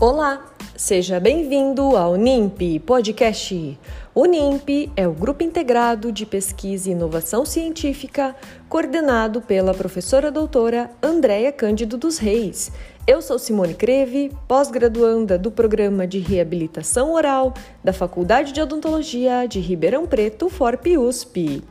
Olá, 0.00 0.46
seja 0.76 1.18
bem-vindo 1.18 1.96
ao 1.96 2.14
NIMP 2.14 2.78
Podcast. 2.86 3.76
O 4.14 4.26
NIMP 4.26 4.92
é 4.94 5.08
o 5.08 5.12
Grupo 5.12 5.42
Integrado 5.42 6.12
de 6.12 6.24
Pesquisa 6.24 6.88
e 6.88 6.92
Inovação 6.92 7.44
Científica, 7.44 8.36
coordenado 8.68 9.40
pela 9.40 9.74
professora 9.74 10.30
doutora 10.30 10.88
Andréia 11.02 11.50
Cândido 11.50 11.98
dos 11.98 12.16
Reis. 12.18 12.70
Eu 13.08 13.20
sou 13.20 13.40
Simone 13.40 13.74
Creve, 13.74 14.30
pós-graduanda 14.46 15.36
do 15.36 15.50
Programa 15.50 16.06
de 16.06 16.20
Reabilitação 16.20 17.14
Oral 17.14 17.52
da 17.82 17.92
Faculdade 17.92 18.52
de 18.52 18.60
Odontologia 18.60 19.48
de 19.48 19.58
Ribeirão 19.58 20.06
Preto, 20.06 20.48
FORP 20.48 20.96
USP. 20.96 21.64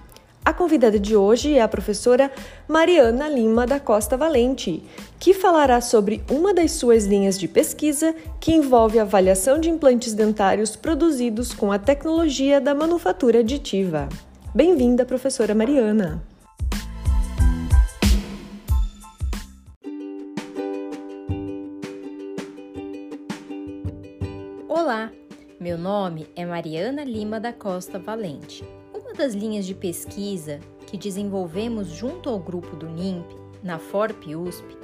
A 0.47 0.53
convidada 0.53 0.97
de 0.97 1.13
hoje 1.13 1.55
é 1.55 1.61
a 1.61 1.67
professora 1.67 2.31
Mariana 2.69 3.27
Lima 3.27 3.67
da 3.67 3.81
Costa 3.81 4.15
Valente, 4.15 4.81
que 5.19 5.33
falará 5.33 5.81
sobre 5.81 6.23
uma 6.31 6.53
das 6.53 6.71
suas 6.71 7.05
linhas 7.05 7.37
de 7.37 7.49
pesquisa 7.49 8.15
que 8.39 8.53
envolve 8.53 8.97
a 8.97 9.01
avaliação 9.01 9.59
de 9.59 9.69
implantes 9.69 10.13
dentários 10.13 10.73
produzidos 10.73 11.53
com 11.53 11.69
a 11.69 11.77
tecnologia 11.77 12.61
da 12.61 12.73
manufatura 12.73 13.39
aditiva. 13.39 14.07
Bem-vinda, 14.55 15.03
professora 15.03 15.53
Mariana! 15.53 16.23
Olá, 24.69 25.11
meu 25.59 25.77
nome 25.77 26.25
é 26.37 26.45
Mariana 26.45 27.03
Lima 27.03 27.37
da 27.37 27.51
Costa 27.51 27.99
Valente 27.99 28.63
das 29.13 29.33
linhas 29.33 29.65
de 29.65 29.75
pesquisa 29.75 30.59
que 30.85 30.97
desenvolvemos 30.97 31.87
junto 31.87 32.29
ao 32.29 32.39
grupo 32.39 32.75
do 32.75 32.87
NIMP, 32.87 33.25
na 33.63 33.77
FORP 33.77 34.35
USP, 34.35 34.77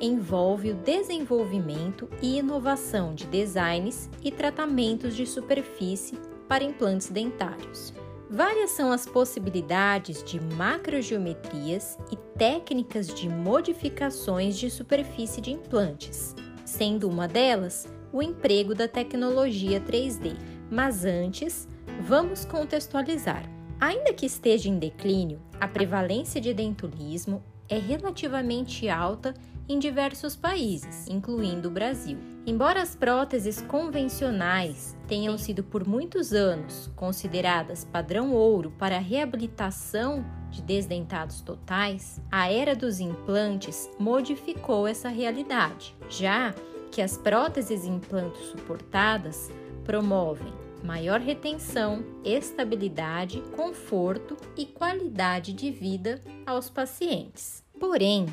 envolve 0.00 0.70
o 0.70 0.74
desenvolvimento 0.74 2.08
e 2.22 2.38
inovação 2.38 3.14
de 3.14 3.26
designs 3.26 4.08
e 4.24 4.30
tratamentos 4.30 5.14
de 5.14 5.26
superfície 5.26 6.18
para 6.48 6.64
implantes 6.64 7.10
dentários. 7.10 7.92
Várias 8.28 8.70
são 8.70 8.92
as 8.92 9.06
possibilidades 9.06 10.22
de 10.22 10.40
macrogeometrias 10.54 11.98
e 12.12 12.16
técnicas 12.38 13.08
de 13.08 13.28
modificações 13.28 14.56
de 14.56 14.70
superfície 14.70 15.40
de 15.40 15.50
implantes, 15.50 16.34
sendo 16.64 17.08
uma 17.08 17.26
delas 17.26 17.88
o 18.12 18.22
emprego 18.22 18.74
da 18.74 18.88
tecnologia 18.88 19.80
3D. 19.80 20.36
Mas 20.70 21.04
antes, 21.04 21.68
vamos 22.06 22.44
contextualizar. 22.44 23.59
Ainda 23.80 24.12
que 24.12 24.26
esteja 24.26 24.68
em 24.68 24.78
declínio, 24.78 25.40
a 25.58 25.66
prevalência 25.66 26.38
de 26.38 26.52
dentulismo 26.52 27.42
é 27.66 27.78
relativamente 27.78 28.90
alta 28.90 29.32
em 29.66 29.78
diversos 29.78 30.36
países, 30.36 31.08
incluindo 31.08 31.68
o 31.68 31.70
Brasil. 31.70 32.18
Embora 32.44 32.82
as 32.82 32.94
próteses 32.94 33.62
convencionais 33.62 34.94
tenham 35.08 35.38
sido 35.38 35.64
por 35.64 35.88
muitos 35.88 36.34
anos 36.34 36.90
consideradas 36.94 37.82
padrão 37.82 38.34
ouro 38.34 38.70
para 38.78 38.96
a 38.96 39.00
reabilitação 39.00 40.26
de 40.50 40.60
desdentados 40.60 41.40
totais, 41.40 42.20
a 42.30 42.52
era 42.52 42.76
dos 42.76 43.00
implantes 43.00 43.88
modificou 43.98 44.86
essa 44.86 45.08
realidade, 45.08 45.96
já 46.10 46.54
que 46.90 47.00
as 47.00 47.16
próteses 47.16 47.86
implantes 47.86 48.42
suportadas 48.46 49.50
promovem 49.84 50.52
maior 50.84 51.20
retenção, 51.20 52.04
estabilidade, 52.24 53.42
conforto 53.56 54.36
e 54.56 54.66
qualidade 54.66 55.52
de 55.52 55.70
vida 55.70 56.22
aos 56.46 56.68
pacientes. 56.68 57.62
Porém, 57.78 58.26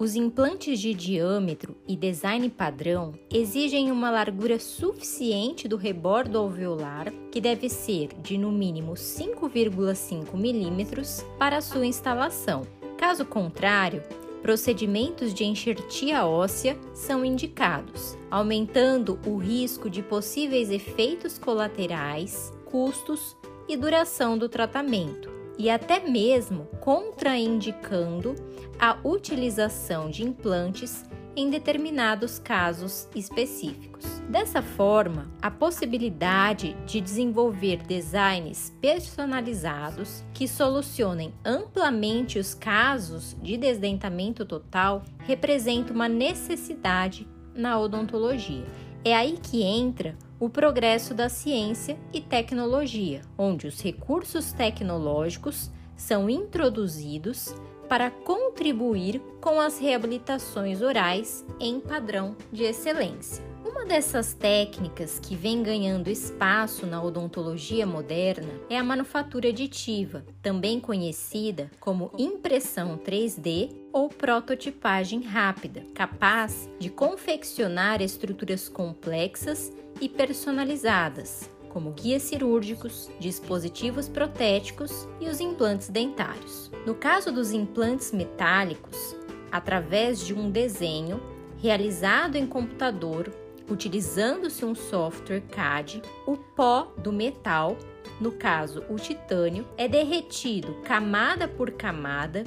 os 0.00 0.16
implantes 0.16 0.80
de 0.80 0.94
diâmetro 0.94 1.76
e 1.86 1.94
design 1.94 2.48
padrão 2.48 3.12
exigem 3.30 3.90
uma 3.90 4.10
largura 4.10 4.58
suficiente 4.58 5.68
do 5.68 5.76
rebordo 5.76 6.38
alveolar, 6.38 7.12
que 7.30 7.38
deve 7.38 7.68
ser 7.68 8.08
de 8.22 8.38
no 8.38 8.50
mínimo 8.50 8.94
5,5 8.94 10.34
milímetros, 10.34 11.22
para 11.38 11.60
sua 11.60 11.84
instalação. 11.84 12.62
Caso 12.96 13.26
contrário, 13.26 14.02
procedimentos 14.42 15.32
de 15.32 15.44
enxertia 15.44 16.26
óssea 16.26 16.78
são 16.94 17.24
indicados, 17.24 18.16
aumentando 18.30 19.18
o 19.26 19.36
risco 19.36 19.88
de 19.90 20.02
possíveis 20.02 20.70
efeitos 20.70 21.38
colaterais, 21.38 22.52
custos 22.64 23.36
e 23.68 23.76
duração 23.76 24.36
do 24.36 24.48
tratamento, 24.48 25.30
e 25.58 25.68
até 25.68 26.00
mesmo 26.00 26.66
contraindicando 26.80 28.34
a 28.78 28.98
utilização 29.04 30.10
de 30.10 30.24
implantes 30.24 31.04
em 31.36 31.50
determinados 31.50 32.38
casos 32.38 33.08
específicos. 33.14 34.19
Dessa 34.30 34.62
forma, 34.62 35.28
a 35.42 35.50
possibilidade 35.50 36.76
de 36.86 37.00
desenvolver 37.00 37.78
designs 37.78 38.72
personalizados 38.80 40.22
que 40.32 40.46
solucionem 40.46 41.34
amplamente 41.44 42.38
os 42.38 42.54
casos 42.54 43.36
de 43.42 43.56
desdentamento 43.56 44.44
total 44.44 45.02
representa 45.26 45.92
uma 45.92 46.08
necessidade 46.08 47.26
na 47.52 47.76
odontologia. 47.80 48.64
É 49.04 49.16
aí 49.16 49.36
que 49.36 49.64
entra 49.64 50.16
o 50.38 50.48
progresso 50.48 51.12
da 51.12 51.28
ciência 51.28 51.98
e 52.12 52.20
tecnologia, 52.20 53.22
onde 53.36 53.66
os 53.66 53.82
recursos 53.82 54.52
tecnológicos 54.52 55.72
são 55.96 56.30
introduzidos 56.30 57.52
para 57.88 58.12
contribuir 58.12 59.20
com 59.40 59.60
as 59.60 59.80
reabilitações 59.80 60.82
orais 60.82 61.44
em 61.58 61.80
padrão 61.80 62.36
de 62.52 62.62
excelência. 62.62 63.49
Uma 63.62 63.84
dessas 63.84 64.32
técnicas 64.32 65.18
que 65.18 65.36
vem 65.36 65.62
ganhando 65.62 66.08
espaço 66.08 66.86
na 66.86 67.02
odontologia 67.02 67.86
moderna 67.86 68.48
é 68.70 68.78
a 68.78 68.84
manufatura 68.84 69.48
aditiva, 69.50 70.24
também 70.40 70.80
conhecida 70.80 71.70
como 71.78 72.10
impressão 72.16 72.96
3D 72.96 73.70
ou 73.92 74.08
prototipagem 74.08 75.22
rápida, 75.22 75.84
capaz 75.94 76.70
de 76.78 76.88
confeccionar 76.88 78.00
estruturas 78.00 78.66
complexas 78.66 79.70
e 80.00 80.08
personalizadas, 80.08 81.50
como 81.68 81.92
guias 81.92 82.22
cirúrgicos, 82.22 83.10
dispositivos 83.20 84.08
protéticos 84.08 85.06
e 85.20 85.28
os 85.28 85.38
implantes 85.38 85.90
dentários. 85.90 86.70
No 86.86 86.94
caso 86.94 87.30
dos 87.30 87.52
implantes 87.52 88.10
metálicos, 88.10 89.14
através 89.52 90.24
de 90.24 90.32
um 90.32 90.50
desenho 90.50 91.20
realizado 91.58 92.36
em 92.36 92.46
computador, 92.46 93.30
utilizando-se 93.70 94.64
um 94.64 94.74
software 94.74 95.42
CAD, 95.42 96.02
o 96.26 96.36
pó 96.36 96.92
do 96.98 97.12
metal, 97.12 97.76
no 98.20 98.32
caso 98.32 98.84
o 98.90 98.96
titânio, 98.96 99.66
é 99.76 99.88
derretido 99.88 100.74
camada 100.82 101.48
por 101.48 101.70
camada 101.70 102.44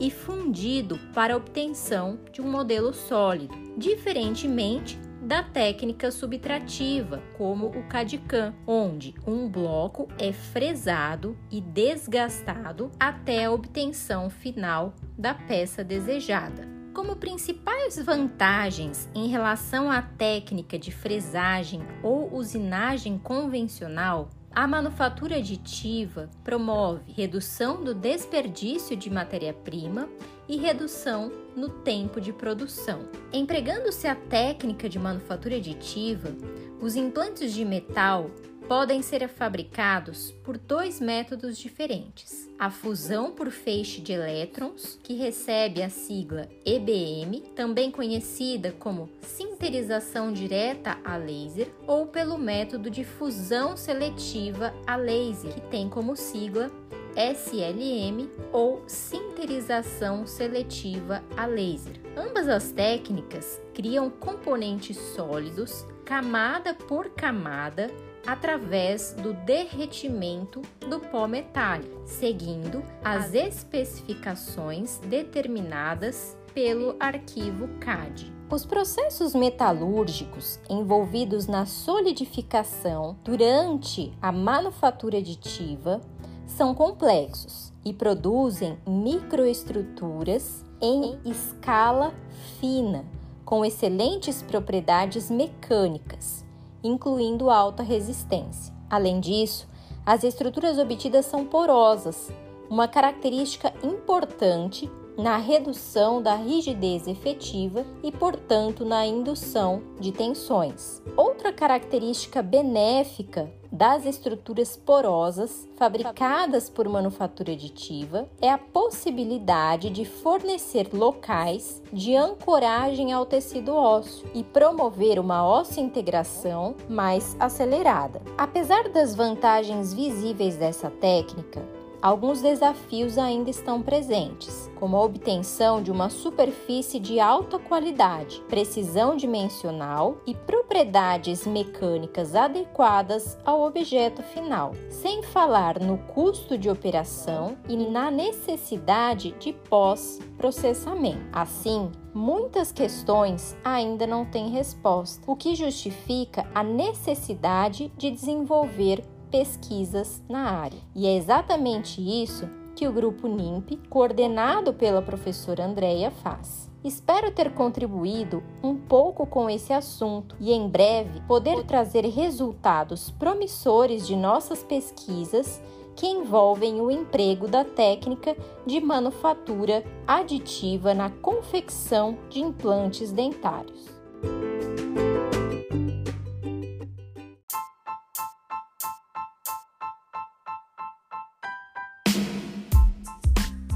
e 0.00 0.10
fundido 0.10 0.98
para 1.14 1.34
a 1.34 1.36
obtenção 1.36 2.18
de 2.32 2.40
um 2.40 2.50
modelo 2.50 2.92
sólido, 2.92 3.54
diferentemente 3.76 4.98
da 5.22 5.42
técnica 5.42 6.10
subtrativa, 6.10 7.22
como 7.38 7.66
o 7.68 7.84
CAD-CAM, 7.84 8.52
onde 8.66 9.14
um 9.24 9.48
bloco 9.48 10.08
é 10.18 10.32
fresado 10.32 11.38
e 11.48 11.60
desgastado 11.60 12.90
até 12.98 13.44
a 13.44 13.52
obtenção 13.52 14.28
final 14.28 14.94
da 15.16 15.32
peça 15.32 15.84
desejada. 15.84 16.71
Como 16.94 17.16
principais 17.16 17.96
vantagens 17.96 19.08
em 19.14 19.26
relação 19.28 19.90
à 19.90 20.02
técnica 20.02 20.78
de 20.78 20.90
fresagem 20.92 21.80
ou 22.02 22.34
usinagem 22.34 23.18
convencional, 23.18 24.28
a 24.54 24.66
manufatura 24.66 25.36
aditiva 25.36 26.28
promove 26.44 27.10
redução 27.10 27.82
do 27.82 27.94
desperdício 27.94 28.94
de 28.94 29.08
matéria-prima 29.08 30.06
e 30.46 30.58
redução 30.58 31.32
no 31.56 31.70
tempo 31.70 32.20
de 32.20 32.30
produção. 32.30 33.08
Empregando-se 33.32 34.06
a 34.06 34.14
técnica 34.14 34.86
de 34.86 34.98
manufatura 34.98 35.56
aditiva, 35.56 36.36
os 36.78 36.94
implantes 36.94 37.54
de 37.54 37.64
metal 37.64 38.30
podem 38.68 39.02
ser 39.02 39.28
fabricados 39.28 40.32
por 40.42 40.56
dois 40.56 41.00
métodos 41.00 41.58
diferentes: 41.58 42.48
a 42.58 42.70
fusão 42.70 43.32
por 43.32 43.50
feixe 43.50 44.00
de 44.00 44.12
elétrons, 44.12 44.98
que 45.02 45.14
recebe 45.14 45.82
a 45.82 45.90
sigla 45.90 46.48
EBM, 46.64 47.40
também 47.54 47.90
conhecida 47.90 48.72
como 48.78 49.10
sinterização 49.20 50.32
direta 50.32 50.98
a 51.04 51.16
laser, 51.16 51.68
ou 51.86 52.06
pelo 52.06 52.38
método 52.38 52.90
de 52.90 53.04
fusão 53.04 53.76
seletiva 53.76 54.72
a 54.86 54.96
laser, 54.96 55.52
que 55.54 55.60
tem 55.62 55.88
como 55.88 56.16
sigla 56.16 56.70
SLM 57.16 58.28
ou 58.52 58.82
sinterização 58.86 60.26
seletiva 60.26 61.22
a 61.36 61.46
laser. 61.46 62.00
Ambas 62.16 62.48
as 62.48 62.72
técnicas 62.72 63.60
criam 63.74 64.08
componentes 64.10 64.96
sólidos, 64.96 65.86
camada 66.04 66.74
por 66.74 67.10
camada, 67.10 67.90
através 68.26 69.12
do 69.14 69.32
derretimento 69.32 70.62
do 70.80 71.00
pó 71.00 71.26
metálico, 71.26 72.02
seguindo 72.06 72.82
as 73.04 73.34
especificações 73.34 74.98
determinadas 74.98 76.36
pelo 76.54 76.96
arquivo 77.00 77.68
CAD. 77.80 78.32
Os 78.50 78.66
processos 78.66 79.34
metalúrgicos 79.34 80.60
envolvidos 80.68 81.46
na 81.46 81.64
solidificação 81.64 83.16
durante 83.24 84.12
a 84.20 84.30
manufatura 84.30 85.18
aditiva 85.18 86.00
são 86.46 86.74
complexos 86.74 87.72
e 87.84 87.94
produzem 87.94 88.78
microestruturas 88.86 90.64
em 90.80 91.18
escala 91.24 92.12
fina, 92.60 93.04
com 93.44 93.64
excelentes 93.64 94.42
propriedades 94.42 95.30
mecânicas, 95.30 96.44
incluindo 96.82 97.50
alta 97.50 97.82
resistência. 97.82 98.74
Além 98.88 99.20
disso, 99.20 99.68
as 100.04 100.24
estruturas 100.24 100.78
obtidas 100.78 101.26
são 101.26 101.44
porosas, 101.44 102.30
uma 102.68 102.88
característica 102.88 103.72
importante 103.82 104.90
na 105.16 105.36
redução 105.36 106.22
da 106.22 106.34
rigidez 106.34 107.06
efetiva 107.06 107.84
e, 108.02 108.10
portanto, 108.10 108.84
na 108.84 109.06
indução 109.06 109.82
de 110.00 110.12
tensões. 110.12 111.02
Outra 111.16 111.52
característica 111.52 112.42
benéfica 112.42 113.50
das 113.72 114.04
estruturas 114.04 114.76
porosas 114.76 115.66
fabricadas 115.76 116.68
por 116.68 116.86
manufatura 116.88 117.52
aditiva 117.52 118.28
é 118.40 118.50
a 118.50 118.58
possibilidade 118.58 119.88
de 119.88 120.04
fornecer 120.04 120.90
locais 120.92 121.82
de 121.90 122.14
ancoragem 122.14 123.12
ao 123.12 123.24
tecido 123.24 123.74
ósseo 123.74 124.28
e 124.34 124.44
promover 124.44 125.18
uma 125.18 125.48
osso-integração 125.58 126.74
mais 126.86 127.34
acelerada. 127.40 128.20
Apesar 128.36 128.90
das 128.90 129.14
vantagens 129.14 129.94
visíveis 129.94 130.56
dessa 130.56 130.90
técnica, 130.90 131.62
alguns 132.02 132.42
desafios 132.42 133.16
ainda 133.16 133.48
estão 133.48 133.80
presentes, 133.80 134.68
como 134.74 134.96
a 134.96 135.02
obtenção 135.02 135.80
de 135.80 135.92
uma 135.92 136.10
superfície 136.10 136.98
de 136.98 137.20
alta 137.20 137.58
qualidade, 137.60 138.42
precisão 138.48 139.16
dimensional 139.16 140.16
e 140.26 140.34
propriedades 140.34 141.46
mecânicas 141.46 142.34
adequadas 142.34 143.38
ao 143.44 143.62
objeto 143.62 144.22
final, 144.22 144.72
sem 144.90 145.22
falar 145.22 145.78
no 145.78 145.96
custo 145.98 146.58
de 146.58 146.68
operação 146.68 147.56
e 147.68 147.76
na 147.76 148.10
necessidade 148.10 149.32
de 149.38 149.52
pós-processamento. 149.52 151.22
Assim, 151.32 151.92
muitas 152.12 152.72
questões 152.72 153.56
ainda 153.64 154.06
não 154.06 154.24
têm 154.24 154.48
resposta, 154.48 155.22
o 155.26 155.36
que 155.36 155.54
justifica 155.54 156.44
a 156.52 156.64
necessidade 156.64 157.92
de 157.96 158.10
desenvolver 158.10 159.04
pesquisas 159.32 160.22
na 160.28 160.50
área. 160.50 160.78
E 160.94 161.06
é 161.06 161.16
exatamente 161.16 162.00
isso 162.00 162.48
que 162.76 162.86
o 162.86 162.92
grupo 162.92 163.26
NIMP, 163.26 163.78
coordenado 163.88 164.72
pela 164.74 165.02
professora 165.02 165.64
Andrea, 165.64 166.10
faz. 166.10 166.70
Espero 166.84 167.30
ter 167.30 167.52
contribuído 167.52 168.42
um 168.62 168.76
pouco 168.76 169.24
com 169.24 169.48
esse 169.48 169.72
assunto 169.72 170.36
e 170.40 170.52
em 170.52 170.68
breve 170.68 171.20
poder 171.22 171.64
trazer 171.64 172.04
resultados 172.06 173.10
promissores 173.10 174.06
de 174.06 174.16
nossas 174.16 174.64
pesquisas 174.64 175.62
que 175.94 176.06
envolvem 176.06 176.80
o 176.80 176.90
emprego 176.90 177.46
da 177.46 177.64
técnica 177.64 178.36
de 178.66 178.80
manufatura 178.80 179.84
aditiva 180.06 180.92
na 180.92 181.08
confecção 181.08 182.18
de 182.28 182.40
implantes 182.40 183.12
dentários. 183.12 183.86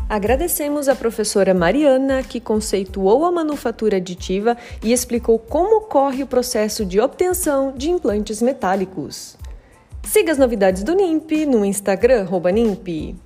Agradecemos 0.09 0.89
a 0.89 0.95
professora 0.95 1.53
Mariana, 1.53 2.23
que 2.23 2.39
conceituou 2.39 3.25
a 3.25 3.33
manufatura 3.33 3.97
aditiva 3.97 4.57
e 4.83 4.93
explicou 4.93 5.37
como 5.37 5.79
ocorre 5.79 6.23
o 6.23 6.27
processo 6.29 6.85
de 6.85 7.01
obtenção 7.01 7.73
de 7.77 7.91
implantes 7.91 8.41
metálicos. 8.41 9.37
Siga 10.05 10.31
as 10.31 10.39
novidades 10.39 10.85
do 10.85 10.95
NIMP 10.95 11.45
no 11.47 11.65
Instagram 11.65 12.25
NIMP. 12.53 13.17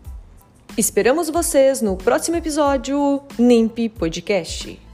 Esperamos 0.79 1.29
vocês 1.29 1.83
no 1.83 1.97
próximo 1.97 2.39
episódio 2.39 3.21
NIMP 3.39 3.91
Podcast. 3.91 4.90